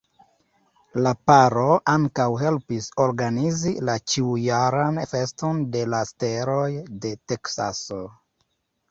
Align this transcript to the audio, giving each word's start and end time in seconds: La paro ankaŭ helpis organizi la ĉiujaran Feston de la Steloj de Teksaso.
La 1.07 1.09
paro 1.31 1.65
ankaŭ 1.91 2.23
helpis 2.43 2.87
organizi 3.03 3.73
la 3.89 3.97
ĉiujaran 4.13 4.97
Feston 5.11 5.59
de 5.75 5.83
la 5.95 5.99
Steloj 6.13 6.71
de 7.05 7.13
Teksaso. 7.33 7.99